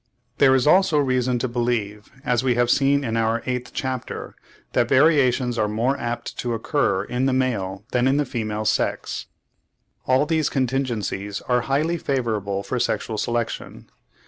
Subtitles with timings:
[0.39, 4.35] There is also reason to believe, as we have seen in our eighth chapter,
[4.73, 9.27] that variations are more apt to occur in the male than in the female sex.
[10.07, 13.91] All these contingencies are highly favourable for sexual selection.